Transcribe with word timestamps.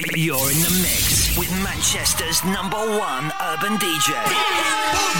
You're 0.00 0.50
in 0.50 0.58
the 0.58 0.80
mix 0.82 1.38
with 1.38 1.50
Manchester's 1.62 2.44
number 2.44 2.76
one 2.76 3.30
urban 3.40 3.78
DJ. 3.78 4.12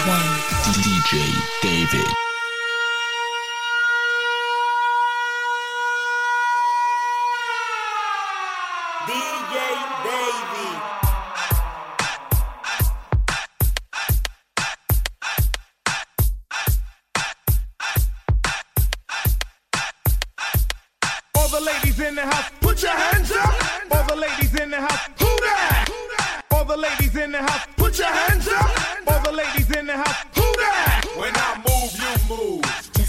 One 0.09 0.73
DJ 0.83 1.63
David. 1.63 2.34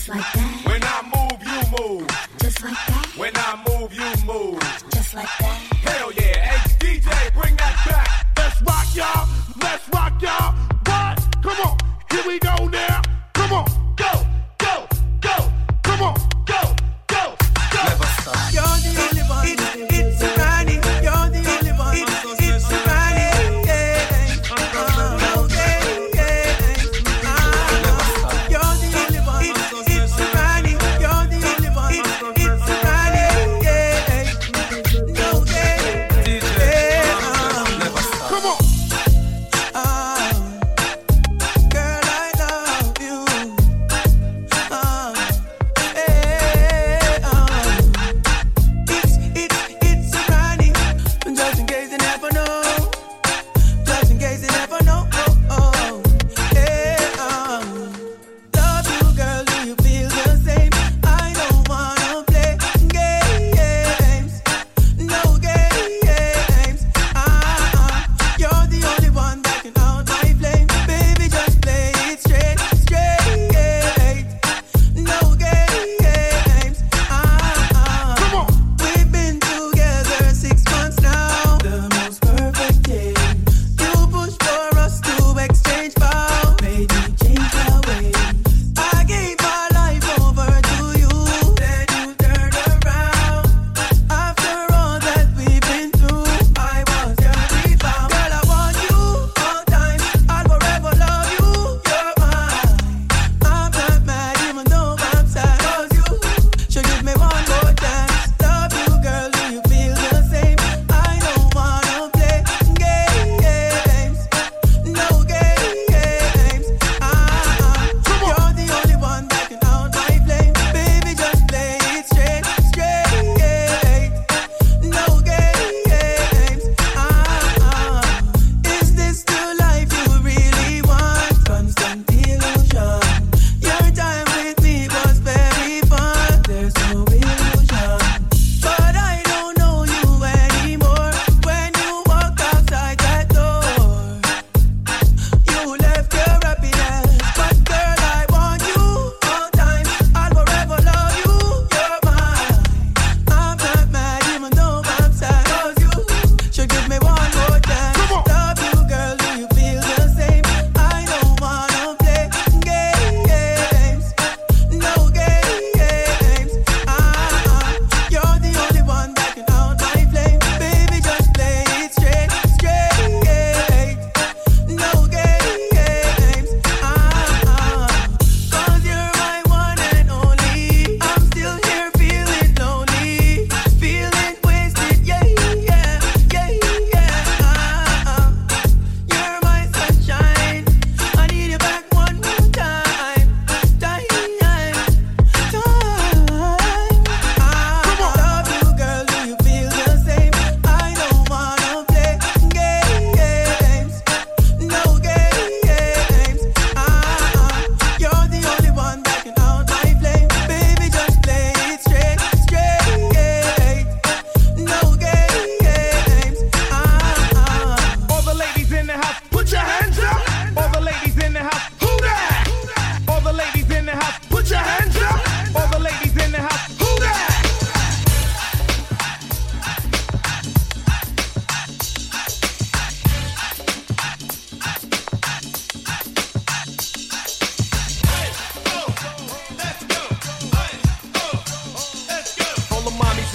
like 0.08 0.34
that. 0.34 0.65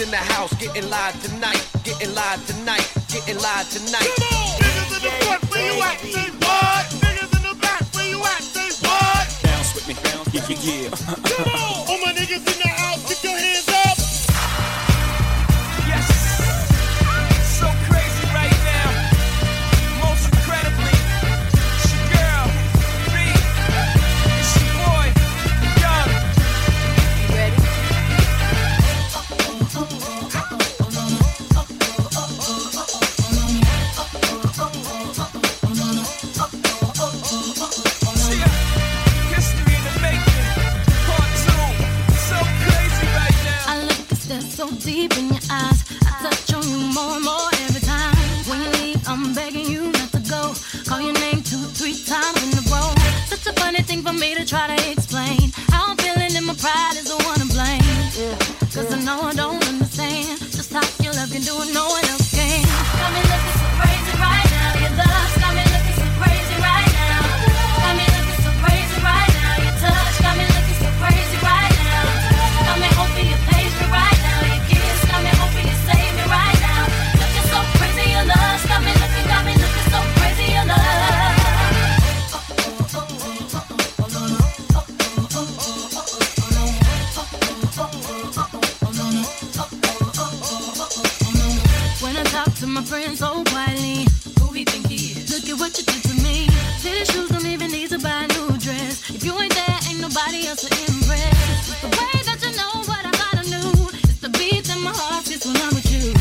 In 0.01 0.11
the 0.11 0.17
house 0.17 0.51
getting 0.55 0.89
live 0.89 1.13
tonight, 1.23 1.61
getting 1.85 2.15
live 2.15 2.41
tonight, 2.47 2.91
getting 3.13 3.37
live 3.37 3.69
tonight. 3.69 4.09
Come 4.17 4.33
on! 4.33 4.57
Niggas 4.57 4.97
in 4.97 5.03
the 5.05 5.11
front, 5.27 5.51
where 5.51 5.75
you 5.75 5.83
at? 5.83 6.01
Say 6.01 6.31
what? 6.41 6.87
Niggas 7.05 7.37
in 7.37 7.43
the 7.45 7.55
back, 7.61 7.83
where 7.93 8.09
you 8.09 8.19
at? 8.25 8.41
Say 8.41 8.71
what? 8.81 9.29
Bounce 9.45 9.75
with 9.75 9.89
me, 9.89 9.95
bounce. 10.03 10.33
Yeah, 10.33 10.49
yeah, 10.49 10.89
yeah. 10.89 10.89
Come 10.89 11.53
on! 11.53 11.85
All 11.87 12.01
my 12.01 12.13
niggas 12.17 12.33
in 12.33 12.45
the 12.45 12.70
If 98.91 99.25
you 99.25 99.39
ain't 99.41 99.55
there, 99.55 99.79
ain't 99.89 100.01
nobody 100.01 100.49
else 100.49 100.63
to. 100.63 100.69
The 100.69 101.89
way 101.95 102.23
that 102.27 102.39
you 102.43 102.51
know 102.59 102.83
what 102.91 103.07
I 103.07 103.11
the 104.21 104.29
beat 104.39 104.65
that 104.65 104.79
my 104.83 104.91
heart 104.91 105.25
when 105.47 105.57
I'm 105.57 105.75
with 105.75 105.91
you. 105.95 106.13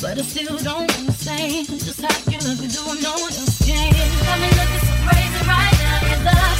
But 0.00 0.18
I 0.18 0.22
still 0.22 0.56
don't 0.58 0.90
understand 0.98 1.66
just 1.68 2.00
how 2.00 2.30
you 2.30 2.38
look 2.38 2.62
and 2.62 2.72
do 2.72 2.82
no 3.02 3.12
one 3.18 3.34
else 3.34 3.58
can. 3.66 3.92
Got 4.22 4.38
me 4.40 4.48
looking 4.54 4.82
so 4.86 4.94
crazy 5.06 5.42
right 5.46 6.24
now. 6.24 6.51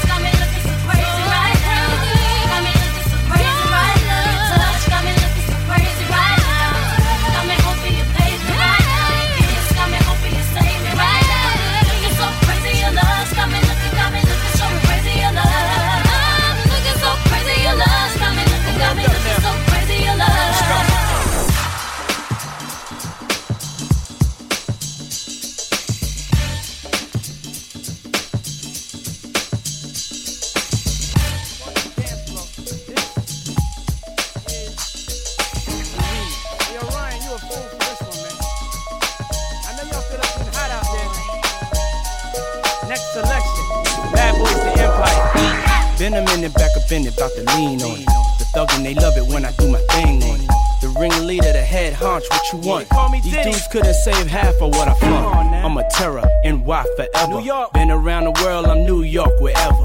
Half 54.43 54.61
of 54.61 54.71
what 54.71 54.89
I 54.89 54.94
flaunt. 54.94 55.55
I'm 55.65 55.77
a 55.77 55.89
terror, 55.91 56.29
in 56.44 56.65
NY 56.65 56.85
forever. 56.97 57.33
New 57.33 57.41
York. 57.43 57.73
Been 57.73 57.91
around 57.91 58.25
the 58.25 58.33
world, 58.43 58.67
I'm 58.67 58.85
New 58.85 59.03
York, 59.03 59.41
wherever. 59.41 59.83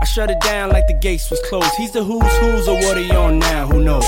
I 0.00 0.04
shut 0.04 0.30
it 0.30 0.40
down 0.40 0.70
like 0.70 0.86
the 0.86 0.94
gates 0.94 1.30
was 1.30 1.40
closed. 1.48 1.74
He's 1.76 1.92
the 1.92 2.02
who's 2.02 2.36
who's, 2.38 2.68
or 2.68 2.76
what 2.76 2.96
are 2.96 3.02
you 3.02 3.12
on 3.12 3.38
now? 3.38 3.66
Who 3.66 3.82
knows? 3.84 4.04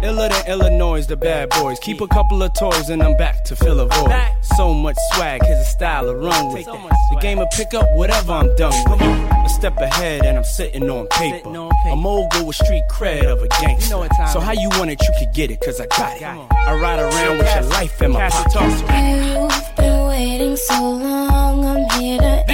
Iller 0.00 0.28
than 0.28 0.46
Illinois, 0.46 1.04
the 1.06 1.16
bad 1.16 1.50
boys. 1.50 1.78
Keep 1.80 2.00
a 2.00 2.06
couple 2.06 2.40
of 2.42 2.52
toys 2.54 2.88
and 2.88 3.02
I'm 3.02 3.16
back 3.16 3.44
to 3.46 3.56
fill 3.56 3.80
a 3.80 3.86
void. 3.86 4.14
So 4.56 4.72
much 4.72 4.96
swag, 5.12 5.42
here's 5.44 5.58
a 5.58 5.64
style 5.64 6.04
to 6.04 6.14
run 6.14 6.52
with. 6.52 6.66
The 6.66 7.18
game 7.20 7.38
will 7.38 7.48
pick 7.56 7.74
up 7.74 7.86
whatever 7.94 8.32
I'm 8.32 8.54
done 8.54 8.72
with. 8.90 9.00
A 9.00 9.48
step 9.48 9.76
ahead 9.78 10.24
and 10.24 10.38
I'm 10.38 10.44
sitting 10.44 10.88
on 10.88 11.08
paper. 11.08 11.48
A 11.48 11.96
mogul 11.96 12.46
with 12.46 12.56
street 12.56 12.84
cred 12.90 13.24
of 13.24 13.42
a 13.42 13.48
gangster. 13.60 14.08
So 14.32 14.38
how 14.38 14.52
you 14.52 14.68
want 14.78 14.90
it, 14.90 15.00
you 15.02 15.12
could 15.18 15.34
get 15.34 15.50
it, 15.50 15.60
cause 15.60 15.80
I 15.80 15.86
got 15.86 16.16
it. 16.16 16.22
I 16.22 16.74
ride 16.80 17.00
around 17.00 17.38
with 17.38 17.54
your 17.54 17.64
life 17.64 18.00
in 18.00 18.12
my 18.12 18.30
pocket. 18.30 18.54
You've 18.54 19.76
been 19.76 20.06
waiting 20.06 20.56
so 20.56 20.90
long, 20.92 21.64
I'm 21.64 22.00
here 22.00 22.18
to 22.18 22.44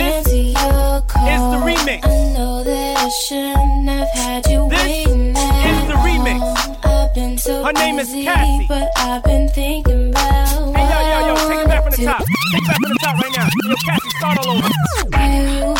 Her 7.64 7.72
name 7.72 7.98
is 7.98 8.10
Cassie. 8.12 8.66
but 8.68 8.90
I've 8.94 9.24
been 9.24 9.48
thinking 9.48 10.10
about 10.10 10.76
Hey, 10.76 10.84
yo, 10.84 11.00
yo, 11.00 11.34
yo, 11.34 11.48
take 11.48 11.60
it 11.60 11.66
back 11.66 11.82
from 11.82 11.92
the 11.92 12.04
top. 12.04 12.18
Take 12.18 12.60
it 12.60 12.66
back 12.68 12.76
from 12.76 12.90
the 12.90 12.98
top 13.00 13.16
right 13.22 13.32
now. 13.34 13.48
Yo, 13.64 13.74
Cassie, 13.86 14.10
start 14.18 14.38
all 14.38 14.58
over. 14.58 15.73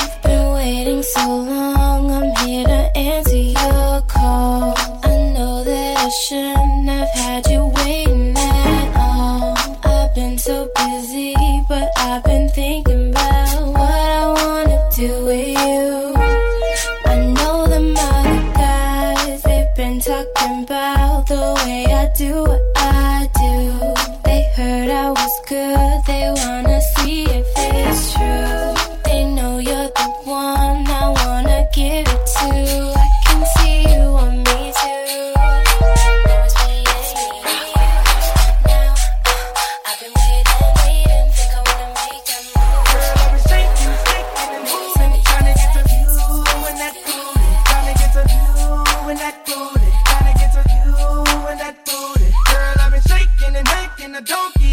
Talking 20.05 20.65
about 20.65 21.27
the 21.27 21.55
way 21.65 21.87
I 21.87 22.11
do 22.15 22.43
what 22.43 22.61
I 22.77 23.27
do. 23.41 24.21
They 24.25 24.43
heard 24.55 24.91
I 24.91 25.11
was 25.11 25.41
good, 25.49 26.05
they 26.07 26.14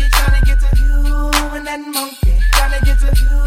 trying 0.10 0.40
to 0.40 0.46
get 0.46 0.60
to 0.60 0.70
you 0.82 1.32
and 1.56 1.66
that 1.68 1.80
monkey, 1.80 2.34
trying 2.54 2.74
to 2.80 2.86
get 2.86 3.00
to 3.00 3.10
you 3.22 3.38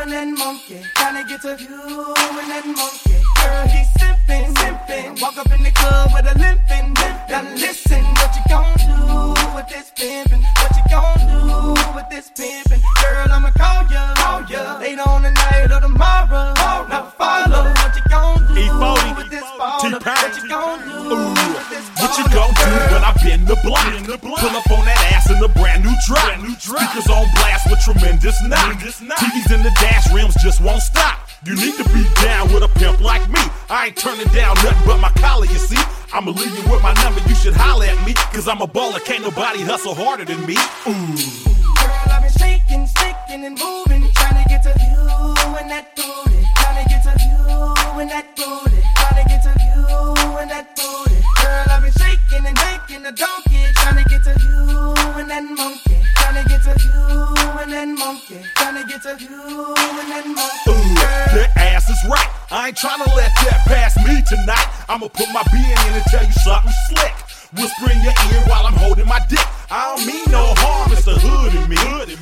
and 0.00 0.10
that 0.12 0.28
monkey, 0.28 0.80
trying 0.94 1.16
to 1.22 1.28
get 1.28 1.40
to 1.42 1.56
you 1.62 2.14
and 2.40 2.50
that 2.50 2.66
monkey. 2.66 3.16
Girl, 3.40 3.66
he's 3.68 3.88
simping, 4.00 4.52
simping, 4.54 5.20
walk 5.20 5.36
up 5.38 5.50
in 5.52 5.62
the 5.62 5.70
club 5.70 6.10
with 6.14 6.26
a 6.26 6.34
limping, 6.38 6.94
limping. 6.94 7.28
Now 7.28 7.42
listen, 7.54 8.04
what 8.04 8.34
you 8.36 8.42
gon' 8.48 8.76
do 8.84 9.34
with 9.54 9.68
this 9.68 9.92
pimpin'? 9.96 10.42
What 10.60 10.72
you 10.76 10.84
gon' 10.90 11.18
do 11.28 11.74
with 11.94 12.08
this 12.10 12.30
pimpin'? 12.30 12.80
Girl, 13.02 13.32
I'ma 13.32 13.50
call 13.50 13.84
ya, 13.90 14.14
call 14.14 14.44
ya 14.46 14.78
later 14.78 15.02
on 15.08 15.22
tonight 15.22 15.70
or 15.70 15.80
tomorrow. 15.80 16.54
Now 16.88 17.12
follow 17.18 17.64
what 17.64 17.96
you 17.96 18.02
gon' 18.08 18.38
do 18.48 18.54
with 19.16 19.30
this 19.30 19.44
baller. 19.58 20.00
What 20.04 20.36
you 20.36 20.48
gon' 20.48 20.80
do 20.84 21.34
with 21.54 21.68
this 21.70 21.93
What 22.14 22.30
you 22.30 22.38
gon' 22.38 22.54
do 22.54 22.70
when 22.94 23.02
I 23.02 23.10
bend 23.26 23.42
the 23.50 23.58
block? 23.66 23.90
Pull 24.22 24.54
up 24.54 24.70
on 24.70 24.86
that 24.86 25.02
ass 25.10 25.34
in 25.34 25.42
a 25.42 25.48
brand 25.48 25.82
new 25.82 25.90
drop. 26.06 26.30
Speakers 26.62 27.10
on 27.10 27.26
blast 27.34 27.66
with 27.66 27.82
tremendous 27.82 28.38
knock. 28.46 28.78
TVs 28.78 29.50
in 29.50 29.64
the 29.66 29.74
dash 29.82 30.06
rims 30.14 30.38
just 30.38 30.60
won't 30.62 30.80
stop. 30.80 31.26
You 31.44 31.56
need 31.56 31.74
to 31.74 31.82
be 31.90 32.06
down 32.22 32.54
with 32.54 32.62
a 32.62 32.68
pimp 32.78 33.00
like 33.00 33.26
me. 33.28 33.42
I 33.68 33.86
ain't 33.86 33.96
turning 33.96 34.28
down 34.28 34.54
nothing 34.62 34.86
but 34.86 34.98
my 35.00 35.10
collar, 35.18 35.46
you 35.46 35.58
see. 35.58 35.82
I'ma 36.12 36.30
leave 36.30 36.54
you 36.54 36.62
with 36.70 36.84
my 36.84 36.94
number, 37.02 37.18
you 37.26 37.34
should 37.34 37.56
holler 37.56 37.86
at 37.86 37.98
me. 38.06 38.14
Cause 38.30 38.46
I'm 38.46 38.62
a 38.62 38.68
baller, 38.68 39.04
can't 39.04 39.24
nobody 39.24 39.62
hustle 39.62 39.96
harder 39.96 40.24
than 40.24 40.38
me. 40.46 40.54
Ooh. 40.86 40.94
Girl, 40.94 42.14
I've 42.14 42.22
been 42.22 42.30
shaking, 42.38 42.86
sticking 42.86 43.42
and 43.42 43.58
moving, 43.58 44.06
trying 44.14 44.38
to 44.38 44.46
get 44.46 44.62
to 44.62 44.70
you 44.70 45.02
and 45.58 45.66
that 45.66 45.96
booty, 45.98 46.46
trying 46.62 46.78
to 46.78 46.86
get 46.86 47.02
to 47.10 47.14
you 47.26 47.98
and 47.98 48.08
that 48.08 48.36
booty, 48.38 48.78
trying 49.02 49.18
to 49.18 49.24
get 49.26 49.42
to 49.42 49.50
you 49.66 50.38
and 50.38 50.50
that 50.54 50.78
booty. 50.78 51.13
Making 52.94 53.06
a 53.06 53.12
donkey, 53.12 53.58
trying 53.74 54.04
to 54.04 54.08
get 54.08 54.22
to 54.22 54.30
you 54.38 54.94
and 55.18 55.26
that 55.26 55.42
monkey, 55.42 55.98
trying 56.14 56.38
to 56.38 56.48
get 56.48 56.62
to 56.62 56.78
you 56.78 57.02
and 57.58 57.72
that 57.74 57.90
monkey, 57.90 58.38
trying 58.54 58.78
to 58.78 58.86
get 58.86 59.02
to 59.02 59.18
you 59.18 59.74
and 59.74 60.06
that 60.14 60.22
monkey. 60.30 60.70
Ooh, 60.70 60.94
that 61.34 61.50
ass 61.58 61.90
is 61.90 61.98
right. 62.06 62.30
I 62.54 62.68
ain't 62.68 62.78
tryna 62.78 63.10
let 63.18 63.34
that 63.50 63.66
pass 63.66 63.98
me 63.98 64.22
tonight. 64.22 64.70
I'ma 64.86 65.10
put 65.10 65.26
my 65.34 65.42
being 65.50 65.74
in 65.74 65.90
and 65.90 66.06
tell 66.06 66.22
you 66.22 66.38
something 66.46 66.70
slick. 66.86 67.18
Whisper 67.58 67.90
in 67.90 67.98
your 68.06 68.14
ear 68.30 68.46
while 68.46 68.62
I'm 68.62 68.78
holding 68.78 69.10
my 69.10 69.18
dick. 69.26 69.42
I 69.74 69.90
don't 69.90 70.06
mean 70.06 70.30
no 70.30 70.54
harm, 70.62 70.92
it's 70.94 71.02
the 71.02 71.18
hood 71.18 71.50
in 71.50 71.66
me. 71.66 71.74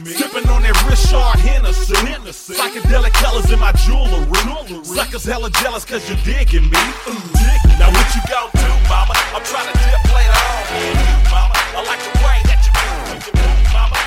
Sipping 0.08 0.48
on 0.48 0.64
that 0.64 0.72
Richard 0.88 1.36
Hennessy. 1.44 2.56
Psychedelic 2.56 3.12
colors 3.20 3.52
in 3.52 3.60
my 3.60 3.76
jewelry. 3.84 4.24
Suckers 4.88 5.24
hella 5.24 5.50
jealous 5.60 5.84
cause 5.84 6.00
you're 6.08 6.16
digging 6.24 6.64
me. 6.64 6.80
Now 7.76 7.92
what 7.92 8.08
you 8.16 8.24
gon' 8.24 8.48
do, 8.56 8.71
mama? 8.92 9.14
I'm 9.34 9.44
trying 9.52 9.68
to 9.72 9.76
dip 9.80 10.02
later 10.12 10.36
on. 10.52 10.62
Mama, 11.32 11.56
I 11.78 11.80
like 11.90 12.02
the 12.08 12.14
way 12.26 12.38
that 12.50 12.60
you 12.66 12.72
move, 12.76 13.24
mama. 13.72 13.98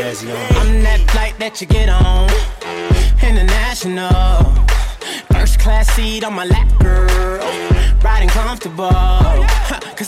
I'm 0.00 0.82
that 0.84 1.00
flight 1.10 1.34
that 1.38 1.60
you 1.60 1.66
get 1.66 1.88
on. 1.88 2.30
International. 3.20 4.44
First 5.32 5.58
class 5.58 5.86
seat 5.94 6.24
on 6.24 6.34
my 6.34 6.44
lap, 6.44 6.68
girl. 6.78 7.44
Riding 8.02 8.28
comfortable. 8.28 8.90
Cause 9.98 10.07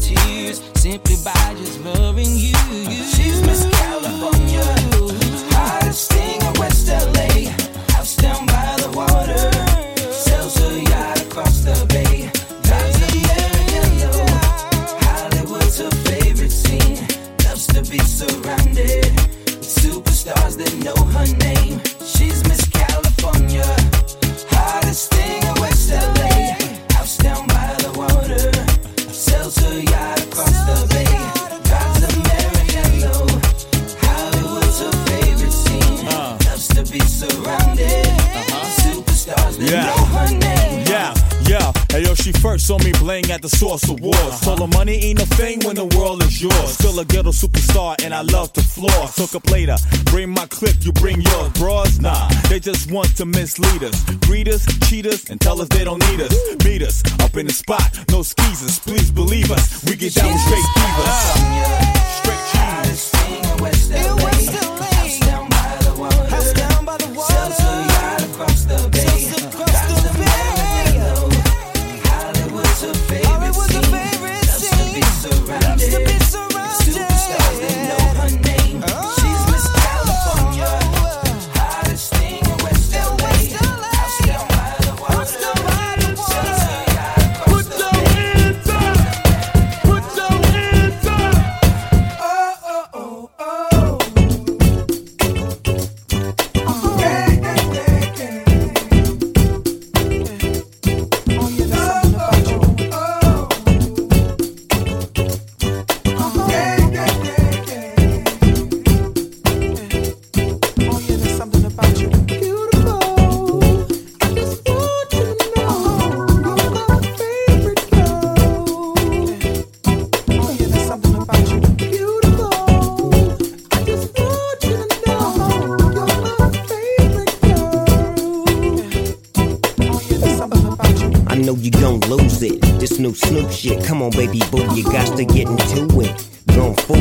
tears 0.00 0.62
simply 0.74 1.16
by 1.24 1.54
just 1.56 1.80
loving 1.84 2.36
you. 2.36 2.97
First 43.08 43.08
saw 43.08 43.08
me 43.08 43.08
playing 43.08 43.30
at 43.30 43.42
the 43.42 43.48
Source 43.48 43.84
of 43.84 44.00
Awards. 44.00 44.40
Told 44.40 44.60
her 44.60 44.78
money 44.78 44.94
ain't 45.04 45.22
a 45.22 45.26
thing 45.26 45.60
when 45.64 45.76
the 45.76 45.86
world 45.96 46.22
is 46.22 46.42
yours. 46.42 46.72
Still 46.72 46.98
a 47.00 47.04
ghetto 47.04 47.30
superstar 47.30 47.96
and 48.04 48.14
I 48.14 48.22
love 48.22 48.52
to 48.54 48.60
floor. 48.60 49.08
Took 49.16 49.34
up 49.34 49.50
later, 49.50 49.76
bring 50.06 50.30
my 50.30 50.46
clip, 50.46 50.76
you 50.82 50.92
bring 50.92 51.20
yours. 51.20 51.52
Bras, 51.54 51.98
nah, 52.00 52.28
they 52.48 52.60
just 52.60 52.90
want 52.90 53.16
to 53.16 53.24
mislead 53.24 53.82
us. 53.82 54.04
Greet 54.26 54.48
us, 54.48 54.64
cheat 54.88 55.06
us, 55.06 55.30
and 55.30 55.40
tell 55.40 55.60
us 55.60 55.68
they 55.68 55.84
don't 55.84 56.02
need 56.10 56.20
us. 56.20 56.34
Meet 56.64 56.82
us 56.82 57.02
up 57.20 57.36
in 57.36 57.46
the 57.46 57.52
spot, 57.52 57.88
no 58.10 58.22
skeezers. 58.22 58.78
Please 58.80 59.10
believe 59.10 59.50
us, 59.50 59.84
we 59.84 59.96
get 59.96 60.14
down 60.14 60.32
with 60.32 60.42
straight 60.42 60.64
divas. 60.76 61.36
Straight 62.20 62.44
cheese. 62.52 62.68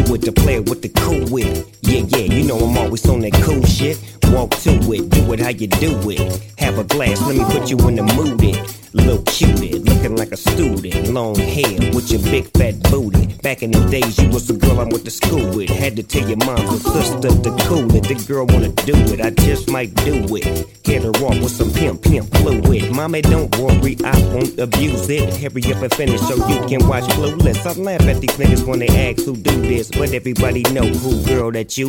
Going 0.07 0.21
the 0.21 0.31
player 0.31 0.61
with 0.61 0.81
the 0.81 0.87
cool 0.87 1.25
wit. 1.29 1.76
Yeah, 1.88 2.03
yeah, 2.10 2.34
you 2.34 2.44
know 2.44 2.58
I'm 2.58 2.77
always 2.77 3.08
on 3.08 3.22
that 3.22 3.34
cool 3.44 3.63
shit. 3.65 3.98
Walk 4.25 4.51
to 4.58 4.72
it, 4.91 5.10
do 5.10 5.32
it 5.32 5.39
how 5.39 5.50
you 5.50 5.67
do 5.67 5.98
it. 6.10 6.44
Have 6.60 6.79
a 6.79 6.84
glass, 6.84 7.22
let 7.22 7.38
me 7.38 7.46
put 7.46 7.70
you 7.70 7.77
in 7.88 7.96
the 7.96 8.03
mood. 8.03 8.44
It. 8.44 8.77
Little 8.94 9.22
cutie, 9.24 9.77
looking 9.79 10.15
like 10.15 10.32
a 10.32 10.38
student. 10.38 11.10
Long 11.10 11.36
hair 11.36 11.91
with 11.94 12.10
your 12.12 12.22
big 12.24 12.50
fat 12.58 12.82
booty. 12.89 13.27
Back 13.44 13.62
in 13.62 13.72
the 13.72 13.79
days, 13.88 14.17
you 14.17 14.27
was 14.29 14.48
the 14.48 14.56
girl 14.56 14.79
I 14.79 14.86
went 14.86 15.06
to 15.06 15.12
school 15.12 15.56
with. 15.56 15.70
Had 15.70 15.96
to 15.98 16.03
tell 16.03 16.27
your 16.27 16.38
mom 16.38 16.58
and 16.58 16.82
sister 16.82 17.29
to 17.29 17.51
cool 17.67 17.94
it. 17.96 18.03
The 18.03 18.15
girl 18.27 18.48
wanna 18.48 18.70
do 18.70 18.96
it, 19.13 19.22
I 19.22 19.29
just 19.29 19.70
might 19.70 19.94
do 20.03 20.25
it. 20.36 20.84
Get 20.84 21.03
her 21.03 21.12
off 21.12 21.39
with 21.39 21.51
some 21.51 21.72
pimp, 21.72 22.01
pimp 22.01 22.34
fluid. 22.38 22.91
Mommy, 22.91 23.22
don't 23.22 23.56
worry, 23.58 23.98
I 24.03 24.17
won't 24.34 24.58
abuse 24.58 25.08
it. 25.10 25.36
Hurry 25.36 25.62
up 25.74 25.84
and 25.84 25.94
finish 25.94 26.22
so 26.22 26.36
you 26.48 26.65
can 26.67 26.88
watch 26.88 27.03
Clueless. 27.15 27.65
I 27.67 27.79
laugh 27.79 28.01
at 28.01 28.20
these 28.20 28.36
niggas 28.38 28.65
when 28.65 28.79
they 28.79 28.88
ask 28.88 29.24
who 29.25 29.36
do 29.36 29.62
this, 29.62 29.91
but 29.91 30.12
everybody 30.12 30.63
know 30.74 30.88
who 30.88 31.24
girl 31.24 31.51
that 31.51 31.76
you 31.76 31.76
When 31.77 31.86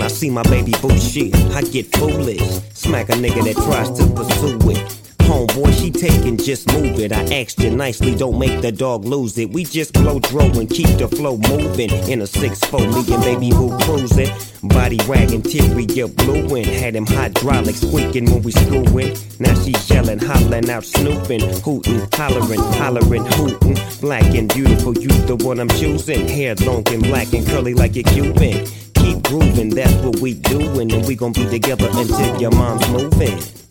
I 0.00 0.06
see 0.06 0.30
my 0.30 0.44
baby 0.44 0.72
boo 0.80 0.96
shit, 0.96 1.34
I 1.56 1.62
get 1.62 1.86
foolish. 1.96 2.40
Smack 2.72 3.08
a 3.08 3.14
nigga 3.14 3.42
that 3.42 3.56
tries 3.56 3.90
to 3.98 4.06
pursue 4.14 4.70
it. 4.70 5.05
Homeboy, 5.36 5.78
she 5.78 5.90
taking, 5.90 6.38
just 6.38 6.72
move 6.72 6.98
it. 6.98 7.12
I 7.12 7.22
asked 7.42 7.60
you 7.60 7.68
nicely, 7.68 8.14
don't 8.14 8.38
make 8.38 8.62
the 8.62 8.72
dog 8.72 9.04
lose 9.04 9.36
it. 9.36 9.50
We 9.50 9.64
just 9.64 9.92
blow 9.92 10.18
dro 10.18 10.46
and 10.46 10.70
keep 10.70 10.88
the 10.96 11.08
flow 11.08 11.36
moving. 11.36 11.90
In 12.08 12.22
a 12.22 12.24
6-4, 12.24 12.80
me 12.94 13.14
and 13.14 13.22
baby 13.22 13.50
boo 13.50 13.76
cruising. 13.80 14.30
Body 14.62 14.98
wagging, 15.06 15.42
teary, 15.42 15.84
get 15.84 16.16
blueing. 16.16 16.64
Had 16.64 16.96
him 16.96 17.04
hydraulic 17.04 17.74
squeaking 17.74 18.30
when 18.32 18.40
we 18.44 18.52
screwing. 18.52 19.14
Now 19.38 19.52
she 19.60 19.74
yelling, 19.92 20.20
hollering 20.20 20.70
out, 20.70 20.86
snooping, 20.86 21.42
hooting, 21.60 22.08
hollering, 22.14 22.60
hollering, 22.80 23.26
hooting. 23.26 23.76
Black 24.00 24.24
and 24.34 24.48
beautiful, 24.54 24.94
you 24.96 25.08
the 25.28 25.36
one 25.36 25.60
I'm 25.60 25.68
choosing. 25.68 26.26
Hair 26.28 26.54
long 26.64 26.88
and 26.88 27.02
black 27.02 27.34
and 27.34 27.46
curly 27.46 27.74
like 27.74 27.94
a 27.96 28.02
Cuban. 28.02 28.66
Keep 28.94 29.22
grooving, 29.24 29.68
that's 29.68 29.92
what 29.96 30.18
we 30.20 30.32
doing, 30.32 30.90
and 30.90 31.06
we 31.06 31.14
gon' 31.14 31.32
be 31.32 31.44
together 31.44 31.90
until 31.92 32.40
your 32.40 32.52
mom's 32.52 32.88
moving. 32.88 33.65